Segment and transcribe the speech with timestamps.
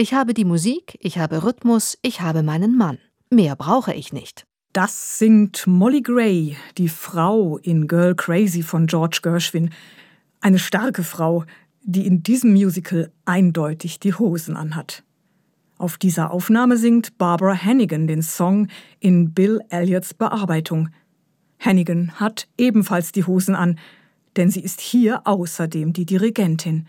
[0.00, 2.96] Ich habe die Musik, ich habe Rhythmus, ich habe meinen Mann.
[3.28, 4.46] Mehr brauche ich nicht.
[4.72, 9.68] Das singt Molly Gray, die Frau in Girl Crazy von George Gershwin.
[10.40, 11.44] Eine starke Frau,
[11.82, 15.04] die in diesem Musical eindeutig die Hosen anhat.
[15.76, 18.68] Auf dieser Aufnahme singt Barbara Hannigan den Song
[19.00, 20.88] in Bill Elliots Bearbeitung–
[21.60, 23.78] Hannigan hat ebenfalls die Hosen an,
[24.36, 26.88] denn sie ist hier außerdem die Dirigentin,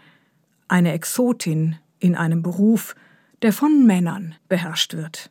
[0.68, 2.96] eine Exotin in einem Beruf,
[3.42, 5.30] der von Männern beherrscht wird.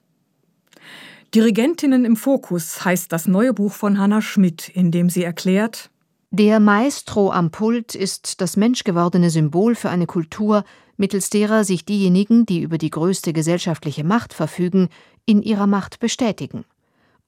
[1.35, 5.91] Dirigentinnen im Fokus heißt das neue Buch von Hannah Schmidt, in dem sie erklärt,
[6.33, 10.63] der Maestro am Pult ist das menschgewordene Symbol für eine Kultur,
[10.97, 14.91] mittels derer sich diejenigen, die über die größte gesellschaftliche Macht verfügen,
[15.27, 16.65] in ihrer Macht bestätigen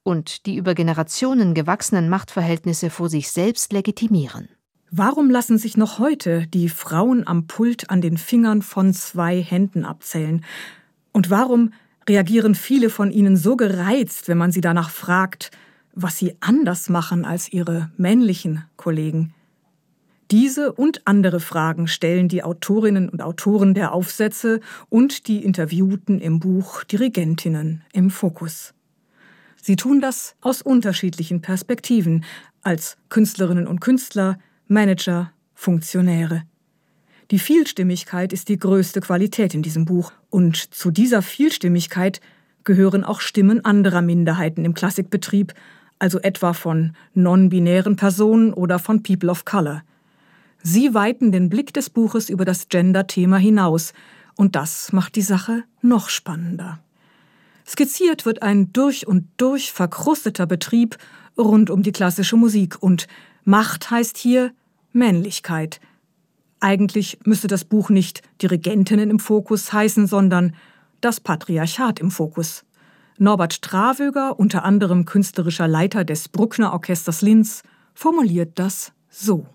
[0.02, 4.48] und die über Generationen gewachsenen Machtverhältnisse vor sich selbst legitimieren.
[4.90, 9.84] Warum lassen sich noch heute die Frauen am Pult an den Fingern von zwei Händen
[9.84, 10.44] abzählen?
[11.12, 11.72] Und warum
[12.08, 15.50] reagieren viele von ihnen so gereizt, wenn man sie danach fragt,
[15.94, 19.34] was sie anders machen als ihre männlichen Kollegen.
[20.30, 26.40] Diese und andere Fragen stellen die Autorinnen und Autoren der Aufsätze und die Interviewten im
[26.40, 28.72] Buch Dirigentinnen im Fokus.
[29.64, 32.24] Sie tun das aus unterschiedlichen Perspektiven,
[32.62, 36.42] als Künstlerinnen und Künstler, Manager, Funktionäre.
[37.30, 42.20] Die Vielstimmigkeit ist die größte Qualität in diesem Buch, und zu dieser Vielstimmigkeit
[42.64, 45.54] gehören auch Stimmen anderer Minderheiten im Klassikbetrieb,
[46.00, 49.84] also etwa von non-binären Personen oder von People of Color.
[50.64, 53.92] Sie weiten den Blick des Buches über das Gender-Thema hinaus,
[54.34, 56.80] und das macht die Sache noch spannender.
[57.66, 60.96] Skizziert wird ein durch und durch verkrusteter Betrieb
[61.38, 63.06] rund um die klassische Musik, und
[63.44, 64.52] Macht heißt hier
[64.92, 65.80] Männlichkeit–
[66.62, 70.54] eigentlich müsste das Buch nicht Dirigentinnen im Fokus heißen, sondern
[71.00, 72.64] das Patriarchat im Fokus.
[73.18, 79.48] Norbert Stravöger, unter anderem künstlerischer Leiter des Bruckner Orchesters Linz, formuliert das so.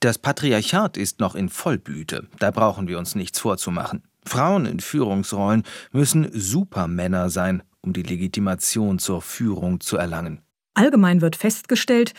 [0.00, 4.02] Das Patriarchat ist noch in Vollblüte, da brauchen wir uns nichts vorzumachen.
[4.26, 5.62] Frauen in Führungsrollen
[5.92, 10.40] müssen Supermänner sein, um die Legitimation zur Führung zu erlangen.
[10.74, 12.14] Allgemein wird festgestellt,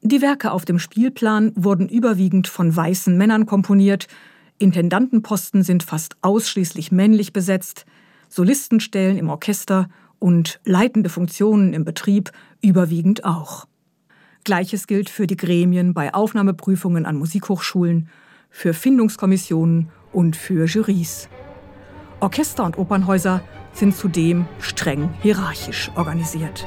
[0.00, 4.08] die Werke auf dem Spielplan wurden überwiegend von weißen Männern komponiert,
[4.58, 7.84] Intendantenposten sind fast ausschließlich männlich besetzt,
[8.28, 9.88] Solistenstellen im Orchester
[10.18, 13.66] und leitende Funktionen im Betrieb überwiegend auch.
[14.44, 18.08] Gleiches gilt für die Gremien bei Aufnahmeprüfungen an Musikhochschulen,
[18.50, 21.28] für Findungskommissionen und für Jurys.
[22.20, 23.42] Orchester und Opernhäuser
[23.72, 26.66] sind zudem streng hierarchisch organisiert.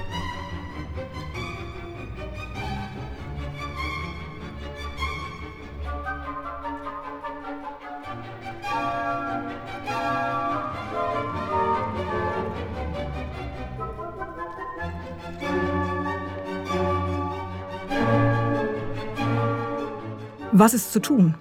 [20.57, 21.35] Was ist zu tun?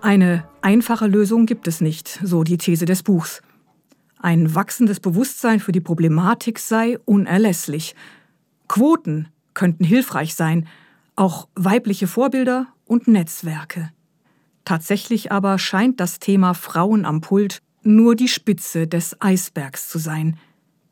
[0.00, 3.42] Eine einfache Lösung gibt es nicht, so die These des Buchs.
[4.18, 7.94] Ein wachsendes Bewusstsein für die Problematik sei unerlässlich.
[8.68, 10.66] Quoten könnten hilfreich sein,
[11.16, 13.90] auch weibliche Vorbilder und Netzwerke.
[14.64, 20.38] Tatsächlich aber scheint das Thema Frauen am Pult nur die Spitze des Eisbergs zu sein.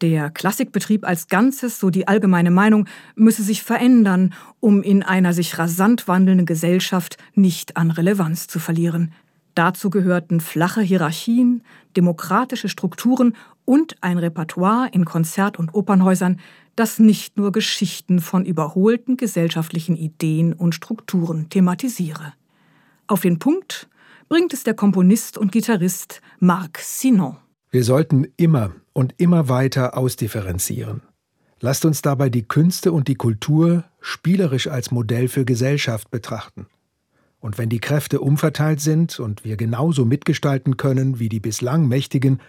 [0.03, 5.59] Der Klassikbetrieb als Ganzes, so die allgemeine Meinung, müsse sich verändern, um in einer sich
[5.59, 9.13] rasant wandelnden Gesellschaft nicht an Relevanz zu verlieren.
[9.55, 11.63] Dazu gehörten flache Hierarchien,
[11.97, 16.41] demokratische Strukturen und ein Repertoire in Konzert- und Opernhäusern,
[16.75, 22.33] das nicht nur Geschichten von überholten gesellschaftlichen Ideen und Strukturen thematisiere.
[23.07, 23.89] Auf den Punkt
[24.29, 27.37] bringt es der Komponist und Gitarrist Marc Sinon.
[27.71, 31.03] Wir sollten immer und immer weiter ausdifferenzieren.
[31.61, 36.67] Lasst uns dabei die Künste und die Kultur spielerisch als Modell für Gesellschaft betrachten.
[37.39, 42.41] Und wenn die Kräfte umverteilt sind und wir genauso mitgestalten können wie die bislang Mächtigen,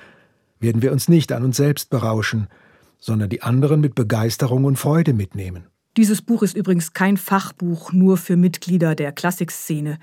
[0.60, 2.48] werden wir uns nicht an uns selbst berauschen,
[3.00, 5.66] sondern die anderen mit Begeisterung und Freude mitnehmen.
[5.98, 10.00] Dieses Buch ist übrigens kein Fachbuch nur für Mitglieder der Klassikszene,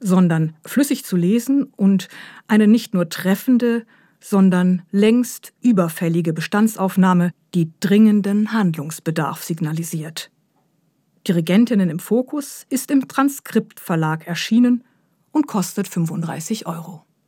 [0.00, 2.08] sondern flüssig zu lesen und
[2.48, 3.84] eine nicht nur treffende,
[4.24, 10.30] sondern längst überfällige Bestandsaufnahme, die dringenden Handlungsbedarf signalisiert.
[11.28, 14.82] Dirigentinnen im Fokus ist im Transkriptverlag erschienen
[15.30, 17.03] und kostet 35 Euro.